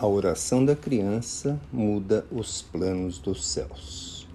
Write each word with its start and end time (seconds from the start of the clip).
A 0.00 0.06
oração 0.06 0.64
da 0.64 0.74
criança 0.74 1.60
muda 1.70 2.24
os 2.32 2.62
planos 2.62 3.18
dos 3.18 3.46
céus. 3.46 4.26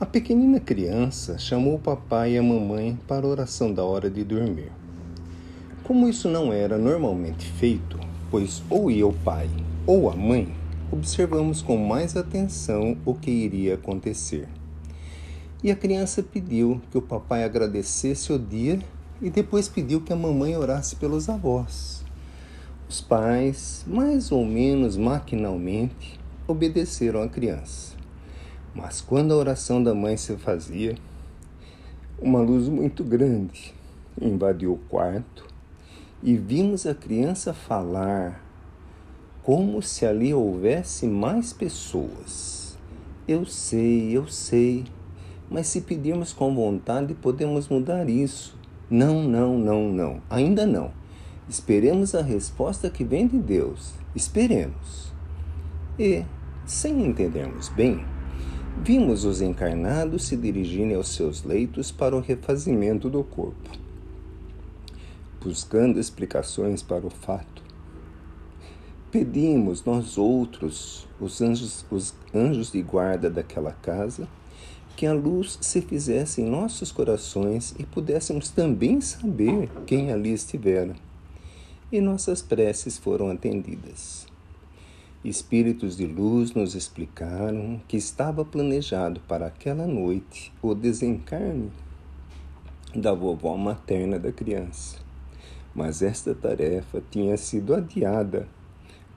A 0.00 0.06
pequenina 0.06 0.58
criança 0.58 1.36
chamou 1.36 1.74
o 1.74 1.78
papai 1.78 2.32
e 2.32 2.38
a 2.38 2.42
mamãe 2.42 2.98
para 3.06 3.26
a 3.26 3.28
oração 3.28 3.70
da 3.70 3.84
hora 3.84 4.08
de 4.08 4.24
dormir. 4.24 4.72
Como 5.84 6.08
isso 6.08 6.26
não 6.26 6.50
era 6.50 6.78
normalmente 6.78 7.46
feito, 7.46 8.00
pois 8.30 8.62
ou 8.70 8.90
ia 8.90 9.06
o 9.06 9.12
pai 9.12 9.46
ou 9.86 10.10
a 10.10 10.16
mãe, 10.16 10.50
observamos 10.90 11.60
com 11.60 11.76
mais 11.76 12.16
atenção 12.16 12.96
o 13.04 13.12
que 13.12 13.30
iria 13.30 13.74
acontecer. 13.74 14.48
E 15.62 15.70
a 15.70 15.76
criança 15.76 16.22
pediu 16.22 16.80
que 16.90 16.96
o 16.96 17.02
papai 17.02 17.44
agradecesse 17.44 18.32
o 18.32 18.38
dia 18.38 18.78
e 19.20 19.28
depois 19.28 19.68
pediu 19.68 20.00
que 20.00 20.14
a 20.14 20.16
mamãe 20.16 20.56
orasse 20.56 20.96
pelos 20.96 21.28
avós. 21.28 22.02
Os 22.92 23.00
pais, 23.00 23.86
mais 23.88 24.30
ou 24.30 24.44
menos 24.44 24.98
maquinalmente, 24.98 26.20
obedeceram 26.46 27.22
a 27.22 27.26
criança. 27.26 27.96
Mas 28.74 29.00
quando 29.00 29.32
a 29.32 29.36
oração 29.38 29.82
da 29.82 29.94
mãe 29.94 30.14
se 30.18 30.36
fazia, 30.36 30.94
uma 32.20 32.40
luz 32.42 32.68
muito 32.68 33.02
grande 33.02 33.72
invadiu 34.20 34.74
o 34.74 34.78
quarto 34.90 35.46
e 36.22 36.36
vimos 36.36 36.84
a 36.84 36.94
criança 36.94 37.54
falar 37.54 38.44
como 39.42 39.80
se 39.80 40.04
ali 40.04 40.34
houvesse 40.34 41.06
mais 41.06 41.50
pessoas. 41.50 42.76
Eu 43.26 43.46
sei, 43.46 44.14
eu 44.14 44.28
sei, 44.28 44.84
mas 45.48 45.66
se 45.66 45.80
pedirmos 45.80 46.34
com 46.34 46.54
vontade, 46.54 47.14
podemos 47.14 47.68
mudar 47.68 48.10
isso. 48.10 48.54
Não, 48.90 49.22
não, 49.22 49.56
não, 49.56 49.88
não, 49.90 50.22
ainda 50.28 50.66
não. 50.66 51.01
Esperemos 51.48 52.14
a 52.14 52.22
resposta 52.22 52.88
que 52.88 53.02
vem 53.02 53.26
de 53.26 53.36
Deus. 53.36 53.92
Esperemos. 54.14 55.12
E, 55.98 56.24
sem 56.64 57.04
entendermos 57.04 57.68
bem, 57.68 58.04
vimos 58.82 59.24
os 59.24 59.42
encarnados 59.42 60.24
se 60.24 60.36
dirigirem 60.36 60.94
aos 60.94 61.08
seus 61.08 61.42
leitos 61.42 61.90
para 61.90 62.16
o 62.16 62.20
refazimento 62.20 63.10
do 63.10 63.24
corpo, 63.24 63.70
buscando 65.42 65.98
explicações 65.98 66.80
para 66.80 67.06
o 67.06 67.10
fato. 67.10 67.62
Pedimos 69.10 69.84
nós 69.84 70.16
outros, 70.16 71.08
os 71.20 71.42
anjos, 71.42 71.84
os 71.90 72.14
anjos 72.32 72.70
de 72.70 72.80
guarda 72.80 73.28
daquela 73.28 73.72
casa, 73.72 74.28
que 74.96 75.06
a 75.06 75.12
luz 75.12 75.58
se 75.60 75.82
fizesse 75.82 76.40
em 76.40 76.48
nossos 76.48 76.92
corações 76.92 77.74
e 77.78 77.84
pudéssemos 77.84 78.48
também 78.48 79.00
saber 79.00 79.68
quem 79.84 80.12
ali 80.12 80.32
estivera 80.32 80.94
e 81.92 82.00
nossas 82.00 82.40
preces 82.40 82.96
foram 82.96 83.30
atendidas. 83.30 84.26
Espíritos 85.22 85.94
de 85.94 86.06
luz 86.06 86.54
nos 86.54 86.74
explicaram 86.74 87.80
que 87.86 87.98
estava 87.98 88.44
planejado 88.44 89.20
para 89.28 89.46
aquela 89.46 89.86
noite 89.86 90.50
o 90.62 90.74
desencarne 90.74 91.70
da 92.94 93.12
vovó 93.12 93.56
materna 93.58 94.18
da 94.18 94.32
criança, 94.32 94.98
mas 95.74 96.00
esta 96.00 96.34
tarefa 96.34 97.02
tinha 97.10 97.36
sido 97.36 97.74
adiada 97.74 98.48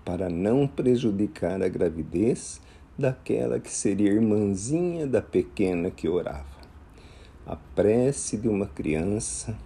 para 0.03 0.29
não 0.29 0.67
prejudicar 0.67 1.63
a 1.63 1.69
gravidez 1.69 2.61
daquela 2.97 3.59
que 3.59 3.71
seria 3.71 4.11
irmãzinha 4.11 5.07
da 5.07 5.21
pequena 5.21 5.89
que 5.89 6.09
orava. 6.09 6.55
A 7.47 7.55
prece 7.55 8.37
de 8.37 8.47
uma 8.47 8.67
criança 8.67 9.57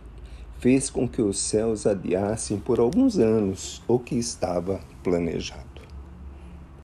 fez 0.59 0.89
com 0.89 1.07
que 1.07 1.21
os 1.21 1.39
céus 1.39 1.87
adiassem 1.87 2.59
por 2.59 2.79
alguns 2.79 3.17
anos 3.17 3.81
o 3.87 3.97
que 3.97 4.15
estava 4.15 4.81
planejado. 5.03 5.78